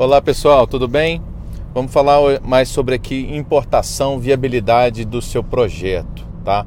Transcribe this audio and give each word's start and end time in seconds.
Olá 0.00 0.22
pessoal, 0.22 0.64
tudo 0.64 0.86
bem? 0.86 1.20
Vamos 1.74 1.92
falar 1.92 2.40
mais 2.44 2.68
sobre 2.68 2.94
aqui 2.94 3.34
importação, 3.34 4.16
viabilidade 4.16 5.04
do 5.04 5.20
seu 5.20 5.42
projeto, 5.42 6.24
tá? 6.44 6.64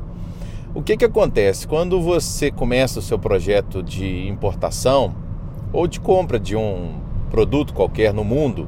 O 0.75 0.81
que 0.81 0.97
que 0.97 1.05
acontece 1.05 1.65
quando 1.65 2.01
você 2.01 2.51
começa 2.51 2.99
o 2.99 3.01
seu 3.01 3.17
projeto 3.17 3.81
de 3.81 4.27
importação 4.27 5.15
ou 5.71 5.87
de 5.87 5.97
compra 6.01 6.37
de 6.37 6.57
um 6.57 6.95
produto 7.29 7.73
qualquer 7.73 8.13
no 8.13 8.25
mundo? 8.25 8.67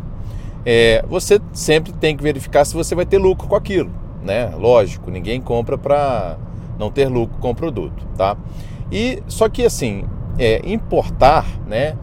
É, 0.65 1.03
você 1.09 1.41
sempre 1.51 1.91
tem 1.91 2.15
que 2.15 2.23
verificar 2.23 2.63
se 2.63 2.73
você 2.73 2.95
vai 2.95 3.05
ter 3.05 3.17
lucro 3.17 3.49
com 3.49 3.57
aquilo, 3.57 3.91
né? 4.23 4.49
Lógico, 4.57 5.11
ninguém 5.11 5.41
compra 5.41 5.77
para 5.77 6.37
não 6.79 6.89
ter 6.89 7.09
lucro 7.09 7.37
com 7.41 7.49
o 7.49 7.55
produto, 7.55 8.07
tá? 8.15 8.37
E 8.89 9.21
só 9.27 9.49
que 9.49 9.65
assim, 9.65 10.05
é, 10.39 10.61
importar, 10.63 11.45
né? 11.67 11.97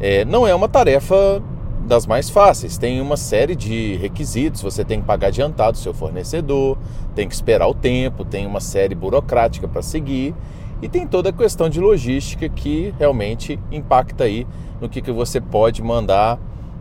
É, 0.00 0.24
não 0.24 0.44
é 0.44 0.52
uma 0.52 0.68
tarefa 0.68 1.40
das 1.86 2.06
mais 2.06 2.30
fáceis. 2.30 2.78
Tem 2.78 3.00
uma 3.00 3.16
série 3.16 3.56
de 3.56 3.96
requisitos, 3.96 4.62
você 4.62 4.84
tem 4.84 5.00
que 5.00 5.06
pagar 5.06 5.28
adiantado 5.28 5.76
o 5.76 5.80
seu 5.80 5.94
fornecedor, 5.94 6.78
tem 7.14 7.28
que 7.28 7.34
esperar 7.34 7.68
o 7.68 7.74
tempo, 7.74 8.24
tem 8.24 8.46
uma 8.46 8.60
série 8.60 8.94
burocrática 8.94 9.66
para 9.66 9.82
seguir 9.82 10.34
e 10.82 10.88
tem 10.88 11.06
toda 11.06 11.30
a 11.30 11.32
questão 11.32 11.68
de 11.68 11.80
logística 11.80 12.48
que 12.48 12.94
realmente 12.98 13.58
impacta 13.70 14.24
aí 14.24 14.46
no 14.80 14.88
que, 14.88 15.02
que 15.02 15.12
você 15.12 15.40
pode 15.40 15.82
mandar 15.82 16.38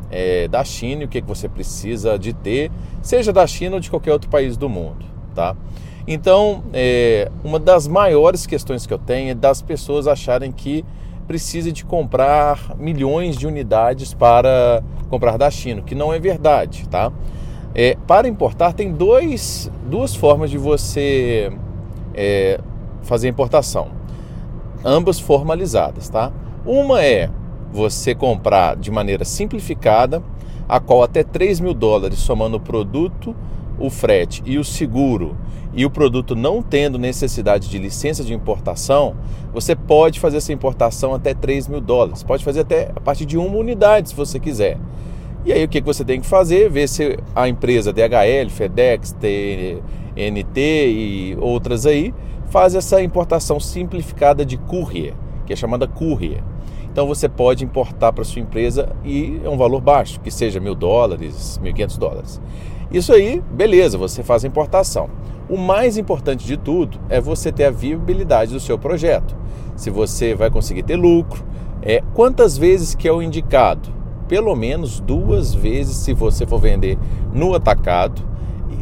é, 0.10 0.48
da 0.48 0.64
China 0.64 1.04
e 1.04 1.06
o 1.06 1.08
que, 1.08 1.22
que 1.22 1.28
você 1.28 1.50
precisa 1.50 2.18
de 2.18 2.34
ter, 2.34 2.72
seja 3.02 3.34
da 3.34 3.46
China 3.46 3.76
ou 3.76 3.80
de 3.80 3.90
qualquer 3.90 4.14
outro 4.14 4.30
país 4.30 4.58
do 4.58 4.70
mundo, 4.70 5.06
tá? 5.36 5.56
Então, 6.08 6.64
é, 6.74 7.30
uma 7.44 7.60
das 7.60 7.88
maiores 7.88 8.48
questões 8.48 8.88
que 8.88 8.94
eu 8.94 8.98
tenho 8.98 9.32
é 9.32 9.36
das 9.36 9.62
pessoas 9.62 10.08
acharem 10.08 10.52
que 10.52 10.84
precisa 11.30 11.72
de 11.72 11.86
comprar 11.86 12.76
milhões 12.80 13.38
de 13.38 13.46
unidades 13.46 14.16
para 14.16 14.82
comprar 15.12 15.38
da 15.38 15.52
China, 15.52 15.84
que 15.84 15.94
não 15.94 16.12
é 16.12 16.18
verdade, 16.20 16.90
tá? 16.90 17.12
É, 17.76 17.96
para 18.08 18.28
importar 18.28 18.74
tem 18.74 18.92
dois, 18.92 19.72
duas 19.88 20.16
formas 20.16 20.50
de 20.50 20.58
você 20.58 21.54
é, 22.16 22.60
fazer 23.04 23.28
importação, 23.28 23.90
ambas 24.84 25.20
formalizadas, 25.20 26.10
tá? 26.10 26.32
Uma 26.66 27.04
é 27.04 27.30
você 27.72 28.16
comprar 28.16 28.76
de 28.76 28.90
maneira 28.90 29.24
simplificada, 29.24 30.24
a 30.68 30.80
qual 30.80 31.04
até 31.04 31.24
3 31.24 31.60
mil 31.60 31.76
dólares 31.76 32.18
somando 32.18 32.58
o 32.58 32.60
produto, 32.60 33.36
o 33.80 33.90
frete 33.90 34.42
e 34.46 34.58
o 34.58 34.64
seguro 34.64 35.38
e 35.74 35.86
o 35.86 35.90
produto 35.90 36.36
não 36.36 36.62
tendo 36.62 36.98
necessidade 36.98 37.70
de 37.70 37.78
licença 37.78 38.24
de 38.24 38.34
importação, 38.34 39.16
você 39.54 39.76
pode 39.76 40.20
fazer 40.20 40.38
essa 40.38 40.52
importação 40.52 41.14
até 41.14 41.34
3 41.34 41.68
mil 41.68 41.80
dólares. 41.80 42.24
Pode 42.24 42.44
fazer 42.44 42.62
até 42.62 42.92
a 42.96 43.00
partir 43.00 43.26
de 43.26 43.38
uma 43.38 43.56
unidade, 43.56 44.10
se 44.10 44.16
você 44.16 44.40
quiser. 44.40 44.78
E 45.46 45.54
aí 45.54 45.64
o 45.64 45.68
que 45.68 45.80
você 45.82 46.04
tem 46.04 46.20
que 46.20 46.28
fazer? 46.28 46.70
Ver 46.70 46.88
se 46.88 47.18
a 47.36 47.48
empresa 47.48 47.94
DHL, 47.94 48.50
FedEx, 48.50 49.14
TNT 49.14 50.58
e 50.58 51.38
outras 51.40 51.86
aí 51.86 52.14
faz 52.50 52.76
essa 52.76 53.02
importação 53.02 53.60
simplificada 53.60 54.44
de 54.44 54.58
courier, 54.58 55.14
que 55.46 55.54
é 55.54 55.56
chamada 55.56 55.88
courier. 55.88 56.44
Então 56.92 57.08
você 57.08 57.30
pode 57.30 57.64
importar 57.64 58.12
para 58.12 58.24
sua 58.24 58.42
empresa 58.42 58.90
e 59.06 59.40
é 59.44 59.50
um 59.50 59.56
valor 59.56 59.80
baixo, 59.80 60.20
que 60.20 60.32
seja 60.32 60.60
mil 60.60 60.76
dólares, 60.76 61.60
mil 61.62 61.74
quinhentos 61.74 61.98
dólares. 61.98 62.42
Isso 62.92 63.14
aí, 63.14 63.42
beleza, 63.52 63.98
você 63.98 64.24
faz 64.24 64.44
a 64.44 64.48
importação. 64.48 65.10
O 65.48 65.58
mais 65.58 65.98
importante 65.98 66.46
de 66.46 66.58
tudo 66.58 67.00
é 67.08 67.22
você 67.22 67.52
ter 67.52 67.66
a 67.66 67.72
viabilidade 67.72 68.52
do 68.52 68.60
seu 68.60 68.80
projeto. 68.80 69.36
Se 69.76 69.92
você 69.92 70.34
vai 70.34 70.50
conseguir 70.50 70.84
ter 70.84 70.96
lucro, 70.96 71.44
é 71.82 72.02
quantas 72.14 72.58
vezes 72.58 72.96
que 72.96 73.08
é 73.08 73.12
o 73.12 73.22
indicado? 73.22 73.90
Pelo 74.28 74.56
menos 74.56 75.00
duas 75.00 75.54
vezes 75.54 75.98
se 75.98 76.14
você 76.14 76.46
for 76.46 76.60
vender 76.60 76.98
no 77.34 77.54
atacado 77.54 78.22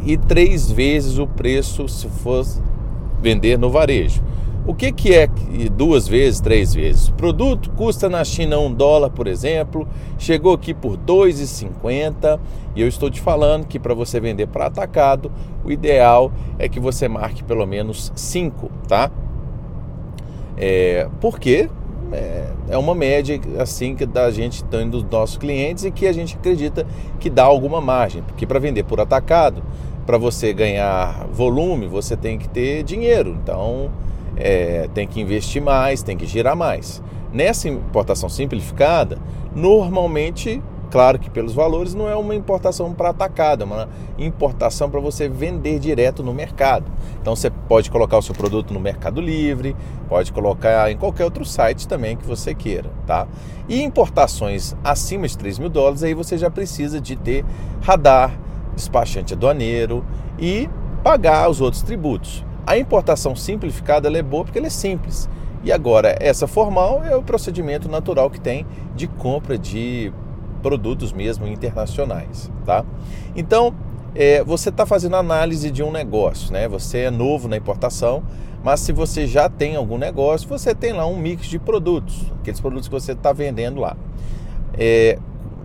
e 0.04 0.16
três 0.16 0.70
vezes 0.70 1.18
o 1.18 1.26
preço 1.26 1.86
se 1.86 2.08
for 2.08 2.46
vender 3.20 3.58
no 3.58 3.70
varejo. 3.70 4.22
O 4.68 4.74
que, 4.74 4.92
que 4.92 5.14
é 5.14 5.26
duas 5.74 6.06
vezes, 6.06 6.42
três 6.42 6.74
vezes? 6.74 7.08
O 7.08 7.14
produto 7.14 7.70
custa 7.70 8.06
na 8.06 8.22
China 8.22 8.58
um 8.58 8.70
dólar, 8.70 9.08
por 9.08 9.26
exemplo, 9.26 9.88
chegou 10.18 10.52
aqui 10.52 10.74
por 10.74 10.98
2,50 10.98 12.38
e 12.76 12.82
eu 12.82 12.86
estou 12.86 13.10
te 13.10 13.18
falando 13.18 13.66
que 13.66 13.78
para 13.78 13.94
você 13.94 14.20
vender 14.20 14.46
para 14.46 14.66
atacado, 14.66 15.32
o 15.64 15.72
ideal 15.72 16.30
é 16.58 16.68
que 16.68 16.78
você 16.78 17.08
marque 17.08 17.42
pelo 17.42 17.64
menos 17.66 18.12
5, 18.14 18.70
tá? 18.86 19.10
É, 20.54 21.08
porque 21.18 21.70
é, 22.12 22.48
é 22.68 22.76
uma 22.76 22.94
média 22.94 23.40
assim 23.58 23.94
que 23.94 24.04
da 24.04 24.30
gente 24.30 24.62
tendo 24.64 25.00
dos 25.00 25.10
nossos 25.10 25.38
clientes 25.38 25.84
e 25.84 25.90
que 25.90 26.06
a 26.06 26.12
gente 26.12 26.36
acredita 26.36 26.86
que 27.18 27.30
dá 27.30 27.44
alguma 27.44 27.80
margem, 27.80 28.20
porque 28.22 28.46
para 28.46 28.58
vender 28.58 28.82
por 28.82 29.00
atacado, 29.00 29.62
para 30.04 30.18
você 30.18 30.52
ganhar 30.52 31.26
volume, 31.32 31.86
você 31.86 32.18
tem 32.18 32.36
que 32.36 32.50
ter 32.50 32.82
dinheiro. 32.82 33.30
Então, 33.42 33.90
é, 34.38 34.88
tem 34.94 35.06
que 35.06 35.20
investir 35.20 35.60
mais, 35.60 36.02
tem 36.02 36.16
que 36.16 36.26
girar 36.26 36.56
mais. 36.56 37.02
Nessa 37.32 37.68
importação 37.68 38.28
simplificada, 38.28 39.18
normalmente, 39.54 40.62
claro 40.90 41.18
que 41.18 41.28
pelos 41.28 41.52
valores, 41.52 41.92
não 41.92 42.08
é 42.08 42.16
uma 42.16 42.34
importação 42.34 42.94
para 42.94 43.10
atacado, 43.10 43.64
é 43.64 43.66
uma 43.66 43.88
importação 44.16 44.88
para 44.88 45.00
você 45.00 45.28
vender 45.28 45.78
direto 45.78 46.22
no 46.22 46.32
mercado. 46.32 46.90
Então 47.20 47.36
você 47.36 47.50
pode 47.50 47.90
colocar 47.90 48.16
o 48.16 48.22
seu 48.22 48.34
produto 48.34 48.72
no 48.72 48.80
Mercado 48.80 49.20
Livre, 49.20 49.76
pode 50.08 50.32
colocar 50.32 50.90
em 50.90 50.96
qualquer 50.96 51.24
outro 51.24 51.44
site 51.44 51.86
também 51.86 52.16
que 52.16 52.24
você 52.24 52.54
queira, 52.54 52.90
tá? 53.06 53.26
E 53.68 53.82
importações 53.82 54.74
acima 54.82 55.28
de 55.28 55.36
3 55.36 55.58
mil 55.58 55.68
dólares, 55.68 56.02
aí 56.02 56.14
você 56.14 56.38
já 56.38 56.48
precisa 56.48 56.98
de 56.98 57.16
ter 57.16 57.44
radar, 57.82 58.38
despachante 58.74 59.34
aduaneiro 59.34 60.02
e 60.38 60.70
pagar 61.02 61.50
os 61.50 61.60
outros 61.60 61.82
tributos. 61.82 62.47
A 62.68 62.76
importação 62.76 63.34
simplificada 63.34 64.14
é 64.14 64.22
boa 64.22 64.44
porque 64.44 64.58
ela 64.58 64.66
é 64.66 64.70
simples. 64.70 65.26
E 65.64 65.72
agora, 65.72 66.14
essa 66.20 66.46
formal 66.46 67.02
é 67.02 67.16
o 67.16 67.22
procedimento 67.22 67.88
natural 67.88 68.28
que 68.28 68.38
tem 68.38 68.66
de 68.94 69.06
compra 69.06 69.56
de 69.56 70.12
produtos 70.60 71.10
mesmo 71.10 71.46
internacionais, 71.46 72.50
tá? 72.66 72.84
Então, 73.34 73.74
é, 74.14 74.44
você 74.44 74.68
está 74.68 74.84
fazendo 74.84 75.16
análise 75.16 75.70
de 75.70 75.82
um 75.82 75.90
negócio, 75.90 76.52
né? 76.52 76.68
Você 76.68 76.98
é 76.98 77.10
novo 77.10 77.48
na 77.48 77.56
importação, 77.56 78.22
mas 78.62 78.80
se 78.80 78.92
você 78.92 79.26
já 79.26 79.48
tem 79.48 79.74
algum 79.74 79.96
negócio, 79.96 80.46
você 80.46 80.74
tem 80.74 80.92
lá 80.92 81.06
um 81.06 81.16
mix 81.16 81.46
de 81.46 81.58
produtos, 81.58 82.30
aqueles 82.38 82.60
produtos 82.60 82.86
que 82.86 82.92
você 82.92 83.12
está 83.12 83.32
vendendo 83.32 83.80
lá. 83.80 83.96
É, 84.74 85.18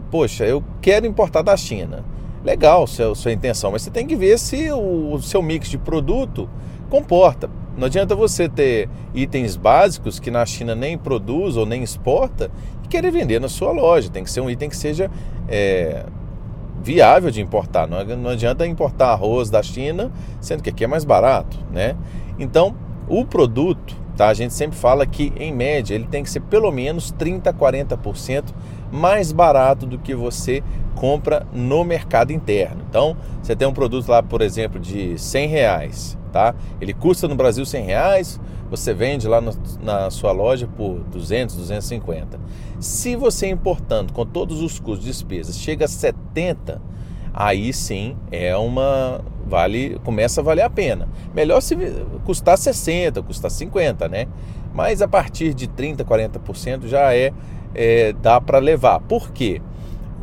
poxa, 0.10 0.46
eu 0.46 0.64
quero 0.82 1.06
importar 1.06 1.42
da 1.42 1.58
China. 1.58 2.06
Legal, 2.46 2.88
seu, 2.88 3.14
sua 3.14 3.34
intenção, 3.34 3.74
mas 3.74 3.82
você 3.82 3.92
tem 3.92 4.08
que 4.08 4.16
ver 4.16 4.40
se 4.40 4.72
o, 4.72 5.16
o 5.16 5.22
seu 5.22 5.42
mix 5.42 5.68
de 5.68 5.78
produto 5.78 6.50
comporta. 6.94 7.50
Não 7.76 7.88
adianta 7.88 8.16
você 8.16 8.48
ter 8.48 8.88
itens 9.16 9.56
básicos 9.56 10.20
que 10.20 10.30
na 10.30 10.46
China 10.46 10.76
nem 10.76 10.96
produz 10.96 11.58
ou 11.58 11.66
nem 11.66 11.82
exporta 11.82 12.52
e 12.84 12.88
querer 12.88 13.10
vender 13.10 13.42
na 13.42 13.50
sua 13.50 13.72
loja. 13.72 14.12
Tem 14.12 14.24
que 14.24 14.30
ser 14.30 14.42
um 14.42 14.50
item 14.50 14.70
que 14.70 14.78
seja 14.78 15.10
é, 15.50 16.06
viável 16.84 17.32
de 17.32 17.42
importar. 17.42 17.88
Não, 17.88 18.04
não 18.16 18.30
adianta 18.30 18.68
importar 18.68 19.08
arroz 19.08 19.50
da 19.50 19.64
China, 19.64 20.12
sendo 20.40 20.62
que 20.62 20.70
aqui 20.70 20.84
é 20.84 20.88
mais 20.88 21.04
barato, 21.04 21.58
né? 21.72 21.96
Então, 22.38 22.76
o 23.08 23.26
produto, 23.26 23.96
tá? 24.16 24.28
A 24.28 24.34
gente 24.34 24.54
sempre 24.54 24.78
fala 24.78 25.06
que 25.06 25.34
em 25.38 25.54
média 25.54 25.96
ele 25.96 26.06
tem 26.06 26.24
que 26.24 26.30
ser 26.30 26.42
pelo 26.42 26.72
menos 26.72 27.12
30 27.12 27.50
a 27.50 27.54
40% 27.54 28.46
mais 28.92 29.32
barato 29.32 29.86
do 29.86 29.98
que 29.98 30.14
você 30.14 30.64
compra 30.96 31.46
no 31.52 31.84
mercado 31.84 32.32
interno. 32.32 32.84
Então, 32.90 33.18
você 33.42 33.56
tem 33.56 33.68
um 33.68 33.74
produto 33.74 34.08
lá, 34.10 34.22
por 34.22 34.42
exemplo, 34.42 34.80
de 34.80 35.18
100 35.18 35.48
reais 35.48 36.18
tá? 36.34 36.56
Ele 36.82 36.94
custa 36.94 37.28
no 37.28 37.36
Brasil 37.36 37.66
100 37.66 37.86
reais, 37.86 38.42
você 38.70 38.94
vende 38.94 39.28
lá 39.28 39.40
no, 39.40 39.54
na 39.82 40.10
sua 40.10 40.32
loja 40.32 40.68
por 40.68 41.00
200, 41.04 41.56
250. 41.56 42.40
Se 42.80 43.16
você 43.16 43.48
importando 43.48 44.12
com 44.12 44.26
todos 44.26 44.60
os 44.60 44.80
custos, 44.80 45.06
despesas, 45.06 45.58
chega 45.58 45.86
a 45.86 45.88
70, 45.88 46.82
aí 47.32 47.72
sim 47.72 48.18
é 48.32 48.58
uma 48.58 49.22
vale 49.54 50.00
começa 50.04 50.42
a 50.42 50.44
valer 50.44 50.64
a 50.64 50.70
pena. 50.70 51.08
Melhor 51.34 51.62
se 51.62 51.76
custar 52.26 52.58
60, 52.58 53.22
custar 53.22 53.52
50, 53.52 54.10
né? 54.10 54.28
Mas 54.74 55.02
a 55.02 55.08
partir 55.08 55.54
de 55.54 55.68
30, 55.68 56.04
40% 56.04 56.88
já 56.88 57.14
é, 57.14 57.32
é 57.76 58.14
dá 58.14 58.42
para 58.42 58.58
levar. 58.58 59.00
Por 59.02 59.32
quê? 59.32 59.62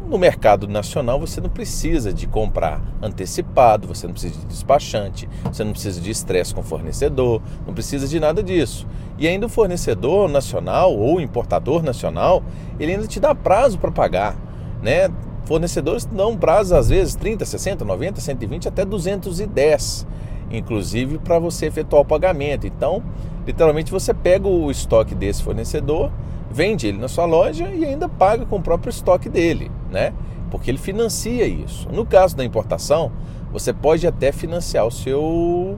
No 0.09 0.19
mercado 0.19 0.67
nacional 0.67 1.21
você 1.21 1.41
não 1.41 1.49
precisa 1.49 2.13
de 2.13 2.27
comprar 2.27 2.83
antecipado, 3.01 3.87
você 3.87 4.09
não 4.09 4.13
precisa 4.13 4.41
de 4.41 4.47
despachante, 4.47 5.29
você 5.45 5.63
não 5.63 5.71
precisa 5.71 6.01
de 6.01 6.11
estresse 6.11 6.53
com 6.53 6.65
fornecedor, 6.65 7.41
não 7.65 7.73
precisa 7.73 8.09
de 8.09 8.19
nada 8.19 8.43
disso. 8.43 8.89
E 9.17 9.29
ainda 9.29 9.47
o 9.47 9.49
fornecedor 9.49 10.29
nacional 10.29 10.93
ou 10.97 11.21
importador 11.21 11.85
nacional, 11.85 12.43
ele 12.81 12.93
ainda 12.95 13.07
te 13.07 13.21
dá 13.21 13.33
prazo 13.37 13.79
para 13.79 13.93
pagar, 13.93 14.35
né? 14.83 15.09
Fornecedores 15.51 16.05
dão 16.05 16.37
prazo 16.37 16.77
às 16.77 16.91
vezes 16.91 17.17
30, 17.17 17.45
60, 17.45 17.85
90, 17.85 18.21
120 18.21 18.69
até 18.69 18.85
210, 18.85 20.07
inclusive 20.49 21.19
para 21.19 21.41
você 21.41 21.67
efetuar 21.67 22.03
o 22.03 22.05
pagamento. 22.05 22.69
Então, 22.69 23.03
literalmente 23.45 23.91
você 23.91 24.15
pega 24.15 24.47
o 24.47 24.71
estoque 24.71 25.13
desse 25.13 25.43
fornecedor, 25.43 26.13
vende 26.53 26.87
ele 26.87 26.99
na 26.99 27.09
sua 27.09 27.25
loja 27.25 27.69
e 27.69 27.85
ainda 27.85 28.09
paga 28.09 28.47
com 28.47 28.59
o 28.59 28.63
próprio 28.63 28.91
estoque 28.91 29.29
dele, 29.29 29.73
né? 29.91 30.13
Porque 30.53 30.71
ele 30.71 30.79
financia 30.79 31.45
isso. 31.45 31.89
No 31.91 32.07
caso 32.07 32.37
da 32.37 32.45
importação, 32.45 33.11
você 33.53 33.73
pode 33.73 34.07
até 34.07 34.31
financiar 34.31 34.87
o 34.87 34.91
seu 34.93 35.77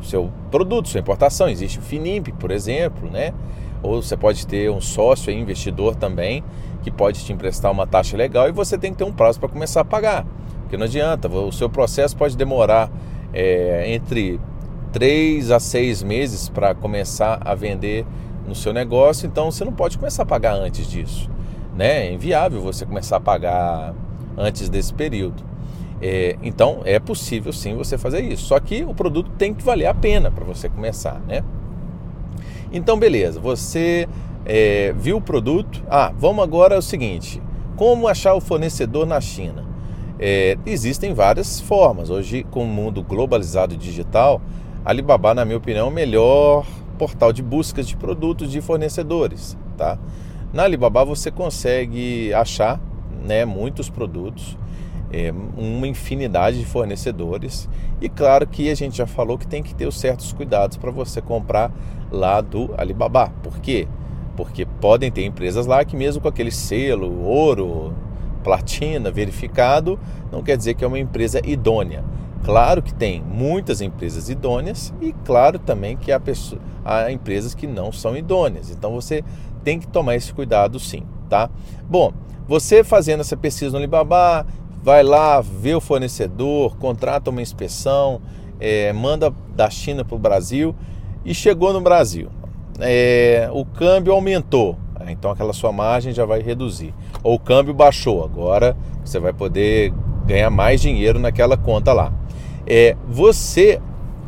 seu 0.00 0.30
produto, 0.48 0.90
sua 0.90 1.00
importação. 1.00 1.48
Existe 1.48 1.80
o 1.80 1.82
Finimp, 1.82 2.28
por 2.38 2.52
exemplo, 2.52 3.10
né? 3.10 3.34
Ou 3.82 4.02
você 4.02 4.16
pode 4.16 4.46
ter 4.46 4.70
um 4.70 4.80
sócio 4.80 5.32
investidor 5.32 5.94
também 5.94 6.42
que 6.82 6.90
pode 6.90 7.24
te 7.24 7.32
emprestar 7.32 7.70
uma 7.70 7.86
taxa 7.86 8.16
legal 8.16 8.48
e 8.48 8.52
você 8.52 8.78
tem 8.78 8.92
que 8.92 8.98
ter 8.98 9.04
um 9.04 9.12
prazo 9.12 9.38
para 9.40 9.48
começar 9.48 9.80
a 9.80 9.84
pagar. 9.84 10.26
Porque 10.62 10.76
não 10.76 10.84
adianta, 10.84 11.28
o 11.28 11.52
seu 11.52 11.68
processo 11.68 12.16
pode 12.16 12.36
demorar 12.36 12.90
é, 13.32 13.92
entre 13.92 14.40
3 14.92 15.50
a 15.50 15.60
6 15.60 16.02
meses 16.02 16.48
para 16.48 16.74
começar 16.74 17.40
a 17.40 17.54
vender 17.54 18.06
no 18.46 18.54
seu 18.54 18.72
negócio, 18.72 19.26
então 19.26 19.50
você 19.50 19.64
não 19.64 19.72
pode 19.72 19.98
começar 19.98 20.22
a 20.22 20.26
pagar 20.26 20.54
antes 20.54 20.86
disso. 20.86 21.30
Né? 21.76 22.08
É 22.08 22.12
inviável 22.12 22.60
você 22.60 22.84
começar 22.84 23.16
a 23.16 23.20
pagar 23.20 23.94
antes 24.36 24.68
desse 24.68 24.92
período. 24.92 25.42
É, 26.00 26.36
então 26.42 26.80
é 26.84 26.98
possível 26.98 27.52
sim 27.52 27.74
você 27.76 27.98
fazer 27.98 28.20
isso. 28.20 28.46
Só 28.46 28.58
que 28.60 28.84
o 28.84 28.94
produto 28.94 29.30
tem 29.36 29.52
que 29.52 29.62
valer 29.62 29.86
a 29.86 29.94
pena 29.94 30.30
para 30.30 30.44
você 30.44 30.68
começar, 30.68 31.20
né? 31.26 31.42
Então 32.72 32.98
beleza, 32.98 33.40
você 33.40 34.08
é, 34.44 34.94
viu 34.96 35.18
o 35.18 35.20
produto. 35.20 35.82
Ah, 35.88 36.12
vamos 36.16 36.42
agora 36.44 36.76
ao 36.76 36.82
seguinte: 36.82 37.42
como 37.76 38.08
achar 38.08 38.34
o 38.34 38.40
fornecedor 38.40 39.06
na 39.06 39.20
China? 39.20 39.64
É, 40.18 40.58
existem 40.66 41.14
várias 41.14 41.60
formas. 41.60 42.10
Hoje, 42.10 42.44
com 42.50 42.64
o 42.64 42.66
mundo 42.66 43.02
globalizado 43.02 43.74
e 43.74 43.76
digital, 43.76 44.40
Alibaba, 44.84 45.34
na 45.34 45.44
minha 45.44 45.58
opinião, 45.58 45.86
é 45.86 45.90
o 45.90 45.92
melhor 45.92 46.66
portal 46.98 47.32
de 47.32 47.42
buscas 47.42 47.86
de 47.86 47.96
produtos 47.96 48.50
de 48.50 48.60
fornecedores, 48.60 49.56
tá? 49.76 49.96
Na 50.52 50.64
Alibaba 50.64 51.04
você 51.04 51.30
consegue 51.30 52.32
achar, 52.34 52.80
né, 53.24 53.44
muitos 53.44 53.88
produtos, 53.88 54.56
é, 55.12 55.32
uma 55.56 55.86
infinidade 55.86 56.58
de 56.58 56.66
fornecedores 56.66 57.68
e 58.00 58.08
claro 58.08 58.46
que 58.46 58.70
a 58.70 58.74
gente 58.74 58.96
já 58.96 59.06
falou 59.06 59.38
que 59.38 59.46
tem 59.46 59.62
que 59.62 59.74
ter 59.74 59.86
os 59.86 59.98
certos 59.98 60.32
cuidados 60.32 60.76
para 60.76 60.90
você 60.90 61.20
comprar 61.20 61.72
lá 62.10 62.40
do 62.40 62.74
Alibaba. 62.76 63.32
Por 63.42 63.58
quê? 63.58 63.88
Porque 64.36 64.64
podem 64.64 65.10
ter 65.10 65.24
empresas 65.24 65.66
lá 65.66 65.84
que 65.84 65.96
mesmo 65.96 66.22
com 66.22 66.28
aquele 66.28 66.50
selo 66.50 67.22
ouro, 67.22 67.94
platina 68.44 69.10
verificado, 69.10 69.98
não 70.30 70.42
quer 70.42 70.56
dizer 70.56 70.74
que 70.74 70.84
é 70.84 70.86
uma 70.86 70.98
empresa 70.98 71.40
idônea. 71.44 72.04
Claro 72.44 72.82
que 72.82 72.94
tem 72.94 73.22
muitas 73.22 73.80
empresas 73.80 74.28
idôneas 74.28 74.94
e 75.00 75.12
claro 75.24 75.58
também 75.58 75.96
que 75.96 76.12
há, 76.12 76.20
pessoas, 76.20 76.60
há 76.84 77.10
empresas 77.10 77.54
que 77.54 77.66
não 77.66 77.90
são 77.90 78.16
idôneas. 78.16 78.70
Então 78.70 78.92
você 78.92 79.24
tem 79.64 79.78
que 79.78 79.88
tomar 79.88 80.14
esse 80.14 80.32
cuidado 80.32 80.78
sim, 80.78 81.02
tá? 81.28 81.50
Bom, 81.88 82.12
você 82.46 82.84
fazendo 82.84 83.20
essa 83.20 83.36
pesquisa 83.36 83.72
no 83.72 83.78
Alibaba, 83.78 84.46
vai 84.82 85.02
lá, 85.02 85.40
vê 85.40 85.74
o 85.74 85.80
fornecedor, 85.80 86.76
contrata 86.76 87.30
uma 87.30 87.42
inspeção, 87.42 88.20
é, 88.60 88.92
manda 88.92 89.32
da 89.54 89.68
China 89.70 90.04
para 90.04 90.16
o 90.16 90.18
Brasil 90.18 90.74
e 91.24 91.34
chegou 91.34 91.72
no 91.72 91.80
Brasil. 91.80 92.28
É, 92.80 93.48
o 93.52 93.64
câmbio 93.64 94.12
aumentou, 94.12 94.78
então 95.08 95.30
aquela 95.30 95.52
sua 95.52 95.72
margem 95.72 96.12
já 96.12 96.24
vai 96.24 96.40
reduzir. 96.40 96.94
Ou 97.22 97.34
o 97.34 97.38
câmbio 97.38 97.74
baixou, 97.74 98.24
agora 98.24 98.76
você 99.04 99.18
vai 99.18 99.32
poder 99.32 99.92
ganhar 100.26 100.50
mais 100.50 100.80
dinheiro 100.80 101.18
naquela 101.18 101.56
conta 101.56 101.92
lá 101.92 102.12
é 102.68 102.94
você 103.08 103.80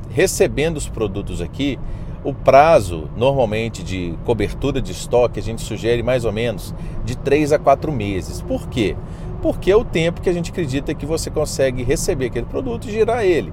recebendo 0.08 0.79
os 0.79 0.88
produtos 0.88 1.43
aqui, 1.43 1.79
o 2.25 2.32
prazo 2.32 3.08
normalmente 3.17 3.82
de 3.82 4.14
cobertura 4.25 4.81
de 4.81 4.93
estoque 4.93 5.38
a 5.38 5.43
gente 5.43 5.61
sugere 5.61 6.03
mais 6.03 6.25
ou 6.25 6.32
menos 6.32 6.75
de 7.05 7.17
3 7.17 7.53
a 7.53 7.58
4 7.58 7.93
meses. 7.93 8.41
Por 8.41 8.69
quê? 8.69 8.96
Porque 9.42 9.70
é 9.70 9.76
o 9.76 9.84
tempo 9.84 10.20
que 10.20 10.28
a 10.28 10.32
gente 10.32 10.50
acredita 10.50 10.94
que 10.94 11.06
você 11.06 11.31
consegue 11.31 11.82
receber 11.82 12.26
aquele 12.26 12.46
produto 12.46 12.88
e 12.88 12.92
girar 12.92 13.25
ele. 13.25 13.52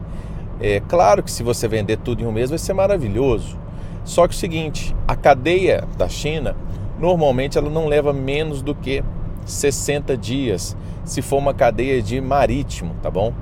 É 0.59 0.79
claro 0.81 1.23
que 1.23 1.31
se 1.31 1.43
você 1.43 1.67
vender 1.67 1.97
tudo 1.97 2.23
em 2.23 2.25
um 2.25 2.31
mês 2.31 2.49
vai 2.49 2.59
ser 2.59 2.73
maravilhoso. 2.73 3.57
Só 4.03 4.27
que 4.27 4.33
o 4.33 4.37
seguinte, 4.37 4.95
a 5.07 5.15
cadeia 5.15 5.83
da 5.97 6.07
China 6.07 6.55
normalmente 6.99 7.57
ela 7.57 7.69
não 7.69 7.87
leva 7.87 8.11
menos 8.11 8.61
do 8.61 8.73
que 8.73 9.03
60 9.45 10.17
dias, 10.17 10.75
se 11.05 11.21
for 11.21 11.37
uma 11.37 11.53
cadeia 11.53 12.01
de 12.01 12.19
marítimo, 12.19 12.95
tá 13.01 13.09
bom? 13.09 13.33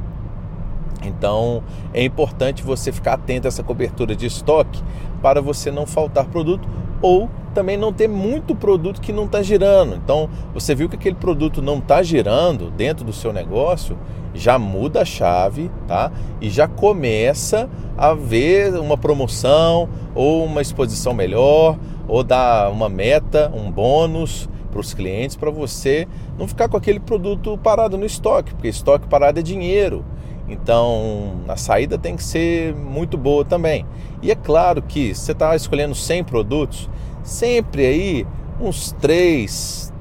Então 1.04 1.64
é 1.94 2.04
importante 2.04 2.64
você 2.64 2.92
ficar 2.92 3.14
atento 3.14 3.48
a 3.48 3.50
essa 3.50 3.64
cobertura 3.64 4.16
de 4.16 4.26
estoque 4.26 4.84
para 5.22 5.42
você 5.42 5.72
não 5.72 5.86
faltar 5.86 6.26
produto 6.26 6.68
ou 7.02 7.30
também 7.56 7.78
não 7.78 7.94
ter 7.94 8.08
muito 8.08 8.54
produto 8.54 9.02
que 9.02 9.14
não 9.14 9.26
está 9.26 9.42
girando. 9.42 9.96
Então 9.96 10.30
você 10.54 10.76
viu 10.76 10.90
que 10.90 10.96
aquele 10.96 11.16
produto 11.16 11.62
não 11.62 11.80
está 11.80 12.04
girando 12.04 12.70
dentro 12.70 13.06
do 13.06 13.14
seu 13.14 13.32
negócio, 13.34 13.98
já 14.34 14.60
muda 14.60 15.02
a 15.02 15.06
chave, 15.06 15.72
tá? 15.88 16.12
E 16.42 16.50
já 16.50 16.68
começa 16.68 17.70
a 17.98 18.14
ver 18.14 18.76
uma 18.76 18.98
promoção 18.98 19.88
ou 20.14 20.44
uma 20.44 20.62
exposição 20.62 21.14
melhor 21.14 21.78
ou 22.08 22.24
dar 22.24 22.70
uma 22.70 22.90
meta, 22.90 23.52
um 23.56 23.72
bônus 23.72 24.50
para 24.70 24.82
os 24.82 24.94
clientes 24.94 25.38
para 25.38 25.50
você 25.50 26.06
não 26.38 26.50
ficar 26.50 26.68
com 26.68 26.76
aquele 26.76 27.00
produto 27.00 27.58
parado 27.58 27.98
no 27.98 28.06
estoque, 28.06 28.54
porque 28.54 28.68
estoque 28.68 29.08
parado 29.08 29.40
é 29.40 29.42
dinheiro. 29.42 30.04
Então 30.48 31.36
a 31.48 31.56
saída 31.56 31.98
tem 31.98 32.16
que 32.16 32.24
ser 32.24 32.76
muito 32.76 33.18
boa 33.18 33.46
também. 33.46 33.86
E 34.22 34.32
é 34.32 34.36
claro 34.36 34.82
que 34.82 35.14
você 35.16 35.32
está 35.32 35.56
escolhendo 35.56 35.96
100 35.96 36.24
produtos, 36.26 36.90
sempre 37.26 37.86
aí 37.86 38.28
uns 38.62 38.94
3, 39.02 39.92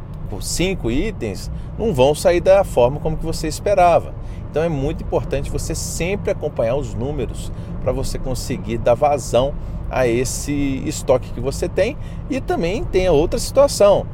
5 0.41 0.91
itens 0.91 1.51
não 1.79 1.93
vão 1.93 2.15
sair 2.15 2.41
da 2.41 2.63
forma 2.63 3.01
como 3.01 3.17
que 3.17 3.25
você 3.25 3.49
esperava. 3.49 4.15
Então 4.51 4.63
é 4.63 4.69
muito 4.69 5.03
importante 5.03 5.51
você 5.51 5.75
sempre 5.75 6.31
acompanhar 6.31 6.77
os 6.77 6.95
números 6.95 7.51
para 7.83 7.91
você 7.91 8.19
conseguir 8.19 8.79
dar 8.79 8.95
vazão 8.95 9.53
a 9.91 10.07
esse 10.07 10.83
estoque 10.87 11.33
que 11.33 11.41
você 11.41 11.69
tem 11.69 11.97
e 12.31 12.41
também 12.41 12.85
tem 12.85 13.09
outra 13.09 13.39
situação. 13.39 14.07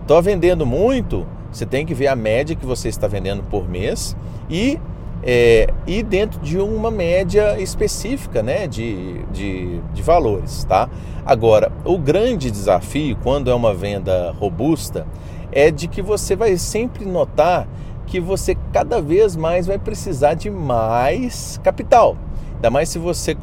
Estou 0.00 0.22
vendendo 0.22 0.64
muito, 0.64 1.26
você 1.50 1.66
tem 1.66 1.84
que 1.84 1.94
ver 1.94 2.06
a 2.06 2.16
média 2.16 2.56
que 2.56 2.64
você 2.64 2.88
está 2.88 3.06
vendendo 3.06 3.42
por 3.42 3.68
mês 3.68 4.16
e 4.48 4.78
é, 5.22 5.72
e 5.86 6.02
dentro 6.02 6.40
de 6.40 6.58
uma 6.58 6.90
média 6.90 7.60
específica 7.60 8.42
né, 8.42 8.66
de, 8.66 9.24
de, 9.32 9.80
de 9.92 10.02
valores. 10.02 10.64
Tá? 10.64 10.88
Agora, 11.24 11.70
o 11.84 11.96
grande 11.96 12.50
desafio 12.50 13.16
quando 13.22 13.50
é 13.50 13.54
uma 13.54 13.72
venda 13.72 14.32
robusta 14.32 15.06
é 15.52 15.70
de 15.70 15.86
que 15.86 16.02
você 16.02 16.34
vai 16.34 16.56
sempre 16.56 17.04
notar 17.04 17.68
que 18.06 18.18
você 18.18 18.56
cada 18.72 19.00
vez 19.00 19.36
mais 19.36 19.66
vai 19.66 19.78
precisar 19.78 20.34
de 20.34 20.50
mais 20.50 21.60
capital. 21.62 22.16
Ainda 22.54 22.70
mais 22.70 22.88
se 22.88 22.98
você 22.98 23.36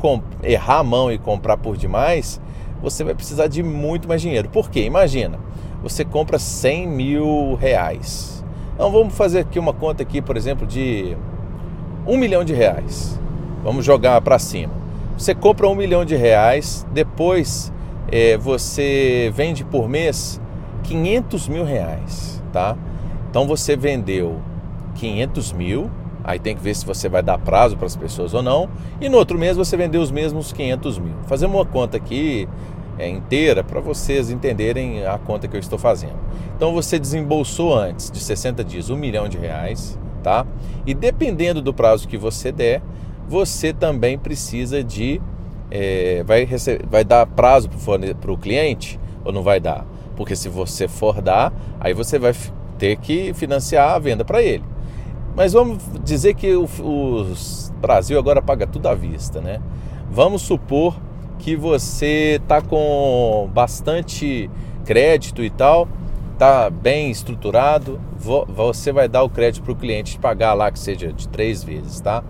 errar 0.43 0.79
a 0.79 0.83
mão 0.83 1.11
e 1.11 1.17
comprar 1.17 1.57
por 1.57 1.77
demais, 1.77 2.41
você 2.81 3.03
vai 3.03 3.13
precisar 3.13 3.47
de 3.47 3.61
muito 3.63 4.07
mais 4.07 4.21
dinheiro. 4.21 4.49
Por 4.49 4.69
quê? 4.69 4.83
Imagina, 4.85 5.39
você 5.81 6.03
compra 6.03 6.39
100 6.39 6.87
mil 6.87 7.55
reais. 7.55 8.43
Então 8.75 8.91
vamos 8.91 9.13
fazer 9.13 9.39
aqui 9.39 9.59
uma 9.59 9.73
conta 9.73 10.03
aqui, 10.03 10.21
por 10.21 10.37
exemplo, 10.37 10.65
de 10.65 11.17
um 12.05 12.17
milhão 12.17 12.43
de 12.43 12.53
reais. 12.53 13.19
Vamos 13.63 13.85
jogar 13.85 14.19
para 14.21 14.39
cima. 14.39 14.73
Você 15.17 15.35
compra 15.35 15.67
um 15.67 15.75
milhão 15.75 16.05
de 16.05 16.15
reais, 16.15 16.87
depois 16.93 17.73
é, 18.11 18.37
você 18.37 19.31
vende 19.35 19.65
por 19.65 19.89
mês 19.89 20.39
500 20.83 21.47
mil 21.49 21.63
reais, 21.65 22.41
tá? 22.53 22.77
Então 23.29 23.45
você 23.45 23.75
vendeu 23.75 24.39
500 24.95 25.51
mil, 25.51 25.91
aí 26.23 26.39
tem 26.39 26.55
que 26.55 26.61
ver 26.61 26.75
se 26.75 26.85
você 26.85 27.09
vai 27.09 27.21
dar 27.21 27.37
prazo 27.37 27.75
para 27.77 27.85
as 27.85 27.95
pessoas 27.95 28.33
ou 28.33 28.41
não, 28.41 28.69
e 28.99 29.09
no 29.09 29.17
outro 29.17 29.37
mês 29.37 29.57
você 29.57 29.75
vendeu 29.75 30.01
os 30.01 30.09
mesmos 30.09 30.51
500 30.53 30.99
mil. 30.99 31.15
Fazemos 31.27 31.55
uma 31.55 31.65
conta 31.65 31.97
aqui 31.97 32.47
é, 32.97 33.07
inteira 33.07 33.63
para 33.63 33.79
vocês 33.79 34.29
entenderem 34.29 35.05
a 35.05 35.17
conta 35.17 35.47
que 35.47 35.55
eu 35.55 35.59
estou 35.59 35.77
fazendo. 35.77 36.17
Então 36.55 36.73
você 36.73 36.97
desembolsou 36.97 37.77
antes 37.77 38.09
de 38.09 38.19
60 38.19 38.63
dias 38.63 38.89
um 38.89 38.95
milhão 38.95 39.27
de 39.27 39.37
reais, 39.37 39.99
tá? 40.19 40.45
E 40.85 40.93
dependendo 40.93 41.61
do 41.61 41.73
prazo 41.73 42.07
que 42.07 42.17
você 42.17 42.51
der, 42.51 42.81
você 43.27 43.73
também 43.73 44.17
precisa 44.17 44.83
de 44.83 45.21
é, 45.71 46.23
vai, 46.23 46.45
receber, 46.45 46.85
vai 46.87 47.03
dar 47.03 47.25
prazo 47.25 47.69
para 48.19 48.31
o 48.31 48.37
cliente 48.37 48.99
ou 49.23 49.31
não 49.31 49.43
vai 49.43 49.59
dar? 49.59 49.85
Porque 50.15 50.35
se 50.35 50.49
você 50.49 50.87
for 50.87 51.21
dar, 51.21 51.53
aí 51.79 51.93
você 51.93 52.17
vai 52.17 52.33
ter 52.77 52.97
que 52.97 53.33
financiar 53.33 53.91
a 53.91 53.99
venda 53.99 54.25
para 54.25 54.41
ele. 54.41 54.63
Mas 55.35 55.53
vamos 55.53 55.81
dizer 56.03 56.33
que 56.33 56.55
o, 56.55 56.65
o 56.81 57.33
Brasil 57.79 58.17
agora 58.17 58.41
paga 58.41 58.65
tudo 58.65 58.87
à 58.87 58.95
vista, 58.95 59.39
né? 59.39 59.61
Vamos 60.11 60.41
supor 60.41 60.99
que 61.37 61.55
você 61.55 62.39
está 62.41 62.61
com 62.61 63.49
bastante 63.53 64.49
crédito 64.83 65.43
e 65.43 65.49
tal 65.49 65.87
está 66.39 66.69
bem 66.69 67.11
estruturado, 67.11 67.99
você 68.47 68.93
vai 68.93 69.09
dar 69.09 69.23
o 69.23 69.29
crédito 69.29 69.61
para 69.61 69.73
o 69.73 69.75
cliente 69.75 70.17
pagar 70.17 70.53
lá 70.53 70.71
que 70.71 70.79
seja 70.79 71.11
de 71.11 71.27
três 71.27 71.61
vezes, 71.61 71.99
tá? 71.99 72.23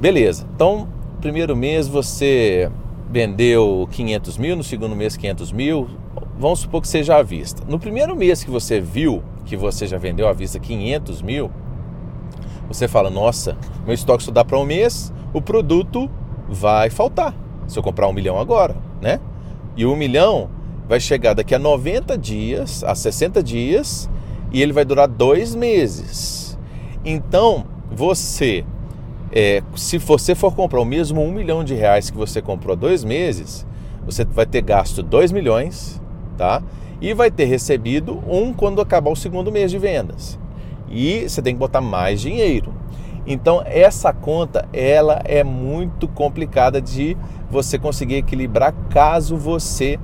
Beleza. 0.00 0.48
Então, 0.52 0.88
primeiro 1.20 1.54
mês 1.54 1.86
você 1.86 2.68
vendeu 3.08 3.88
500 3.92 4.36
mil, 4.36 4.56
no 4.56 4.64
segundo 4.64 4.96
mês 4.96 5.16
500 5.16 5.52
mil, 5.52 5.88
vamos 6.36 6.58
supor 6.58 6.82
que 6.82 6.88
seja 6.88 7.16
à 7.18 7.22
vista. 7.22 7.62
No 7.68 7.78
primeiro 7.78 8.16
mês 8.16 8.42
que 8.42 8.50
você 8.50 8.80
viu 8.80 9.22
que 9.44 9.56
você 9.56 9.86
já 9.86 9.96
vendeu 9.96 10.26
à 10.26 10.32
vista 10.32 10.58
500 10.58 11.22
mil, 11.22 11.52
você 12.66 12.88
fala: 12.88 13.10
Nossa, 13.10 13.56
meu 13.84 13.94
estoque 13.94 14.24
só 14.24 14.32
dá 14.32 14.44
para 14.44 14.58
um 14.58 14.64
mês, 14.64 15.12
o 15.32 15.40
produto 15.40 16.10
vai 16.48 16.90
faltar. 16.90 17.32
Se 17.68 17.78
eu 17.78 17.82
comprar 17.82 18.08
um 18.08 18.12
milhão 18.12 18.40
agora, 18.40 18.74
né? 19.00 19.20
E 19.76 19.86
um 19.86 19.94
milhão 19.94 20.50
vai 20.88 21.00
chegar 21.00 21.34
daqui 21.34 21.54
a 21.54 21.58
90 21.58 22.16
dias, 22.18 22.84
a 22.84 22.94
60 22.94 23.42
dias, 23.42 24.10
e 24.52 24.62
ele 24.62 24.72
vai 24.72 24.84
durar 24.84 25.08
dois 25.08 25.54
meses. 25.54 26.58
Então, 27.04 27.64
você, 27.90 28.64
é, 29.32 29.62
se 29.74 29.98
você 29.98 30.34
for 30.34 30.54
comprar 30.54 30.80
o 30.80 30.84
mesmo 30.84 31.22
um 31.22 31.32
milhão 31.32 31.64
de 31.64 31.74
reais 31.74 32.10
que 32.10 32.16
você 32.16 32.40
comprou 32.42 32.74
há 32.74 32.76
dois 32.76 33.02
meses, 33.04 33.66
você 34.04 34.24
vai 34.24 34.46
ter 34.46 34.62
gasto 34.62 35.02
2 35.02 35.32
milhões, 35.32 36.00
tá? 36.36 36.62
E 37.00 37.14
vai 37.14 37.30
ter 37.30 37.44
recebido 37.44 38.22
um 38.28 38.52
quando 38.52 38.80
acabar 38.80 39.10
o 39.10 39.16
segundo 39.16 39.50
mês 39.50 39.70
de 39.70 39.78
vendas. 39.78 40.38
E 40.90 41.28
você 41.28 41.40
tem 41.40 41.54
que 41.54 41.58
botar 41.58 41.80
mais 41.80 42.20
dinheiro. 42.20 42.74
Então 43.26 43.62
essa 43.64 44.12
conta 44.12 44.68
ela 44.72 45.20
é 45.24 45.44
muito 45.44 46.08
complicada 46.08 46.80
de 46.80 47.16
você 47.50 47.78
conseguir 47.78 48.16
equilibrar 48.16 48.74
caso 48.90 49.36
você 49.36 49.98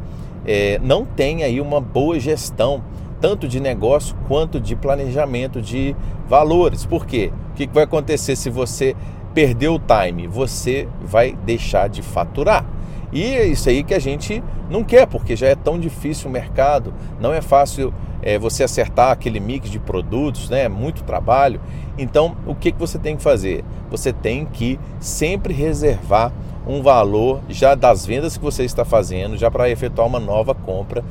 é, 0.47 0.79
não 0.83 1.05
tenha 1.05 1.47
aí 1.47 1.61
uma 1.61 1.81
boa 1.81 2.19
gestão 2.19 2.83
tanto 3.21 3.49
de 3.49 3.61
negócio 3.61 4.17
quanto 4.27 4.61
de 4.61 4.77
planejamento 4.77 5.61
de 5.61 5.95
valores. 6.29 6.87
Por 6.87 7.07
quê? 7.07 7.33
O 7.51 7.55
que 7.55 7.67
vai 7.67 7.85
acontecer 7.85 8.37
se 8.37 8.49
você 8.49 8.95
perder 9.35 9.69
o 9.69 9.79
time? 9.81 10.27
Você 10.27 10.89
vai 11.03 11.33
deixar 11.45 11.89
de 11.89 12.03
faturar. 12.03 12.65
E 13.13 13.23
é 13.23 13.47
isso 13.47 13.69
aí 13.69 13.83
que 13.83 13.95
a 13.95 13.99
gente 13.99 14.43
não 14.71 14.85
quer, 14.85 15.07
porque 15.07 15.35
já 15.35 15.49
é 15.49 15.55
tão 15.55 15.79
difícil 15.79 16.29
o 16.29 16.33
mercado, 16.33 16.93
não 17.19 17.33
é 17.33 17.41
fácil 17.41 17.93
é, 18.21 18.39
você 18.39 18.63
acertar 18.63 19.11
aquele 19.11 19.41
mix 19.41 19.71
de 19.71 19.79
produtos, 19.79 20.51
né? 20.51 20.65
É 20.65 20.69
muito 20.69 21.03
trabalho. 21.05 21.61
Então, 21.97 22.37
o 22.47 22.55
que, 22.55 22.71
que 22.71 22.79
você 22.79 22.99
tem 22.99 23.17
que 23.17 23.23
fazer? 23.23 23.65
Você 23.91 24.13
tem 24.13 24.45
que 24.45 24.79
sempre 25.01 25.55
reservar 25.55 26.33
um 26.69 26.83
valor 26.83 27.41
já 27.49 27.75
das 27.75 28.05
vendas 28.05 28.37
que 28.37 28.45
você 28.45 28.63
está 28.65 28.85
fazendo, 28.85 29.37
já 29.37 29.51
para 29.51 29.71
efetuar 29.71 30.07
uma 30.07 30.21
nova 30.21 30.55
compra, 30.55 31.03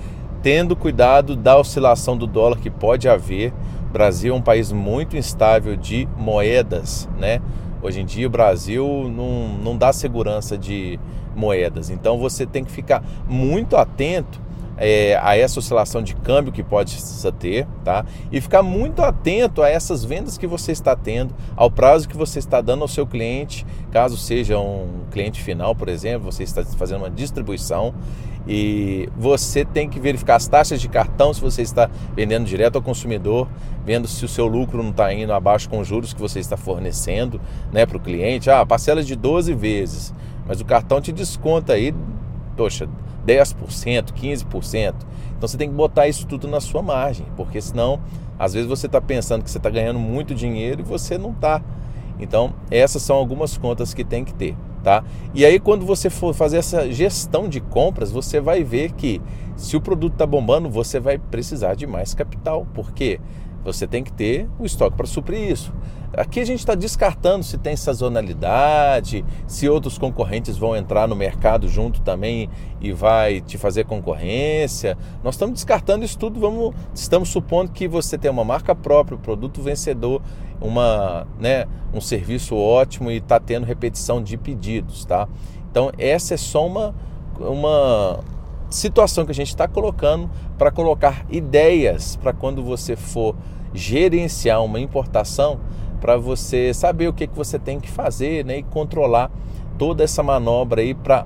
tendo 0.43 0.75
cuidado 0.75 1.35
da 1.35 1.57
oscilação 1.57 2.15
do 2.15 2.27
dólar 2.27 2.59
que 2.59 2.69
pode 2.69 3.09
haver. 3.09 3.51
O 3.89 3.91
Brasil 3.91 4.33
é 4.33 4.37
um 4.37 4.41
país 4.41 4.71
muito 4.71 5.17
instável 5.17 5.75
de 5.75 6.07
moedas, 6.15 7.09
né? 7.17 7.41
Hoje 7.81 8.01
em 8.01 8.05
dia 8.05 8.27
o 8.27 8.29
Brasil 8.29 9.11
não, 9.13 9.47
não 9.63 9.77
dá 9.77 9.91
segurança 9.91 10.57
de 10.57 10.99
moedas. 11.35 11.89
Então 11.89 12.17
você 12.17 12.45
tem 12.45 12.63
que 12.63 12.71
ficar 12.71 13.03
muito 13.27 13.75
atento 13.75 14.46
é, 14.77 15.19
a 15.21 15.35
essa 15.35 15.59
oscilação 15.59 16.01
de 16.01 16.15
câmbio 16.15 16.51
que 16.51 16.63
pode 16.63 16.97
ter, 17.39 17.67
tá? 17.83 18.05
E 18.31 18.39
ficar 18.39 18.61
muito 18.61 19.01
atento 19.01 19.61
a 19.61 19.69
essas 19.69 20.03
vendas 20.03 20.37
que 20.37 20.47
você 20.47 20.71
está 20.71 20.95
tendo, 20.95 21.33
ao 21.55 21.69
prazo 21.69 22.07
que 22.07 22.15
você 22.15 22.39
está 22.39 22.61
dando 22.61 22.83
ao 22.83 22.87
seu 22.87 23.05
cliente, 23.05 23.65
caso 23.91 24.17
seja 24.17 24.57
um 24.59 25.05
cliente 25.11 25.41
final, 25.41 25.75
por 25.75 25.89
exemplo, 25.89 26.31
você 26.31 26.43
está 26.43 26.63
fazendo 26.63 26.99
uma 26.99 27.09
distribuição 27.09 27.93
e 28.47 29.09
você 29.17 29.65
tem 29.65 29.89
que 29.89 29.99
verificar 29.99 30.35
as 30.35 30.47
taxas 30.47 30.79
de 30.79 30.87
cartão 30.87 31.33
se 31.33 31.41
você 31.41 31.61
está 31.61 31.89
vendendo 32.15 32.45
direto 32.45 32.77
ao 32.77 32.81
consumidor, 32.81 33.47
vendo 33.85 34.07
se 34.07 34.23
o 34.23 34.27
seu 34.27 34.47
lucro 34.47 34.81
não 34.81 34.91
está 34.91 35.13
indo 35.13 35.33
abaixo 35.33 35.69
com 35.69 35.79
os 35.79 35.87
juros 35.87 36.13
que 36.13 36.21
você 36.21 36.39
está 36.39 36.55
fornecendo 36.55 37.41
né, 37.73 37.85
para 37.85 37.97
o 37.97 37.99
cliente. 37.99 38.49
Ah, 38.49 38.65
parcela 38.65 39.03
de 39.03 39.15
12 39.15 39.53
vezes, 39.53 40.13
mas 40.47 40.61
o 40.61 40.65
cartão 40.65 41.01
te 41.01 41.11
desconta 41.11 41.73
aí, 41.73 41.93
poxa, 42.55 42.87
10%, 43.27 44.13
15%. 44.13 44.95
Então 45.37 45.47
você 45.47 45.57
tem 45.57 45.69
que 45.69 45.75
botar 45.75 46.07
isso 46.07 46.25
tudo 46.25 46.47
na 46.47 46.61
sua 46.61 46.81
margem, 46.81 47.25
porque 47.35 47.61
senão, 47.61 47.99
às 48.39 48.53
vezes 48.53 48.67
você 48.67 48.87
está 48.87 49.01
pensando 49.01 49.43
que 49.43 49.51
você 49.51 49.57
está 49.57 49.69
ganhando 49.69 49.99
muito 49.99 50.33
dinheiro 50.33 50.81
e 50.81 50.83
você 50.83 51.17
não 51.17 51.31
está. 51.31 51.61
Então, 52.19 52.53
essas 52.71 53.03
são 53.03 53.15
algumas 53.15 53.57
contas 53.57 53.93
que 53.93 54.03
tem 54.03 54.23
que 54.23 54.33
ter, 54.33 54.55
tá? 54.83 55.03
E 55.35 55.45
aí, 55.45 55.59
quando 55.59 55.85
você 55.85 56.09
for 56.09 56.33
fazer 56.33 56.57
essa 56.57 56.91
gestão 56.91 57.47
de 57.47 57.61
compras, 57.61 58.11
você 58.11 58.39
vai 58.39 58.63
ver 58.63 58.93
que 58.93 59.21
se 59.55 59.77
o 59.77 59.81
produto 59.81 60.13
está 60.13 60.25
bombando, 60.25 60.67
você 60.67 60.99
vai 60.99 61.19
precisar 61.19 61.75
de 61.75 61.85
mais 61.85 62.15
capital, 62.15 62.65
porque 62.73 63.19
você 63.63 63.85
tem 63.85 64.03
que 64.03 64.11
ter 64.11 64.47
o 64.59 64.65
estoque 64.65 64.95
para 64.95 65.05
suprir 65.05 65.51
isso. 65.51 65.73
Aqui 66.15 66.39
a 66.39 66.45
gente 66.45 66.59
está 66.59 66.73
descartando 66.73 67.43
se 67.43 67.57
tem 67.57 67.75
sazonalidade, 67.75 69.25
se 69.45 69.67
outros 69.67 69.97
concorrentes 69.97 70.57
vão 70.57 70.75
entrar 70.75 71.07
no 71.07 71.15
mercado 71.15 71.67
junto 71.67 72.01
também 72.01 72.49
e 72.81 72.91
vai 72.91 73.41
te 73.41 73.57
fazer 73.57 73.85
concorrência. 73.85 74.97
Nós 75.23 75.35
estamos 75.35 75.55
descartando 75.55 76.05
isso 76.05 76.17
tudo, 76.17 76.39
vamos, 76.39 76.73
estamos 76.93 77.29
supondo 77.29 77.71
que 77.71 77.87
você 77.87 78.17
tem 78.17 78.31
uma 78.31 78.43
marca 78.43 78.73
própria, 78.73 79.17
um 79.17 79.21
produto 79.21 79.61
vencedor, 79.61 80.21
uma, 80.61 81.27
né, 81.39 81.65
um 81.93 82.01
serviço 82.01 82.55
ótimo 82.55 83.11
e 83.11 83.17
está 83.17 83.39
tendo 83.39 83.65
repetição 83.65 84.23
de 84.23 84.37
pedidos, 84.37 85.05
tá? 85.05 85.27
Então 85.69 85.91
essa 85.97 86.33
é 86.33 86.37
só 86.37 86.65
uma, 86.65 86.95
uma 87.39 88.21
situação 88.69 89.25
que 89.25 89.31
a 89.31 89.35
gente 89.35 89.49
está 89.49 89.67
colocando 89.67 90.29
para 90.57 90.71
colocar 90.71 91.25
ideias 91.29 92.15
para 92.15 92.33
quando 92.33 92.63
você 92.63 92.95
for 92.95 93.35
gerenciar 93.73 94.63
uma 94.63 94.79
importação, 94.79 95.59
para 95.99 96.17
você 96.17 96.73
saber 96.73 97.07
o 97.07 97.13
que, 97.13 97.27
que 97.27 97.35
você 97.35 97.57
tem 97.57 97.79
que 97.79 97.89
fazer 97.89 98.45
né, 98.45 98.59
e 98.59 98.63
controlar 98.63 99.31
toda 99.77 100.03
essa 100.03 100.21
manobra 100.21 100.81
aí 100.81 100.93
para 100.93 101.25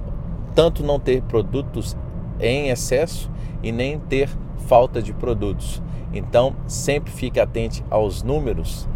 tanto 0.56 0.84
não 0.84 1.00
ter 1.00 1.22
produtos 1.24 1.96
em 2.40 2.70
excesso 2.70 3.30
e 3.64 3.72
nem 3.72 4.00
ter 4.00 4.30
falta 4.68 5.02
de 5.02 5.14
produtos. 5.14 5.82
Então, 6.14 6.56
sempre 6.68 7.12
fique 7.12 7.40
atente 7.40 7.84
aos 7.90 8.22
números 8.24 8.88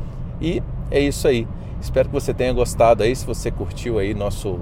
e 0.42 0.62
é 0.92 1.00
isso 1.00 1.28
aí. 1.28 1.48
Espero 1.80 2.10
que 2.10 2.14
você 2.14 2.34
tenha 2.34 2.52
gostado 2.52 3.04
aí. 3.04 3.16
Se 3.16 3.26
você 3.26 3.52
curtiu 3.52 4.00
aí 4.00 4.14
nosso 4.14 4.60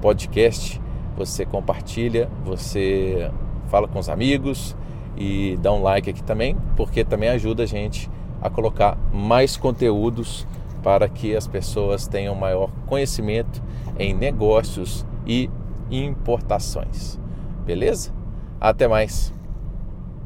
podcast, 0.00 0.80
você 1.16 1.44
compartilha, 1.44 2.28
você 2.44 3.30
fala 3.68 3.88
com 3.88 3.98
os 3.98 4.08
amigos 4.08 4.76
e 5.16 5.58
dá 5.60 5.72
um 5.72 5.82
like 5.82 6.10
aqui 6.10 6.22
também, 6.22 6.56
porque 6.76 7.04
também 7.04 7.28
ajuda 7.28 7.62
a 7.62 7.66
gente 7.66 8.10
a 8.40 8.50
colocar 8.50 8.96
mais 9.12 9.56
conteúdos 9.56 10.46
para 10.82 11.08
que 11.08 11.36
as 11.36 11.46
pessoas 11.46 12.06
tenham 12.08 12.34
maior 12.34 12.70
conhecimento 12.86 13.62
em 13.98 14.12
negócios 14.12 15.06
e 15.26 15.48
importações. 15.90 17.20
Beleza? 17.64 18.12
Até 18.60 18.88
mais! 18.88 19.32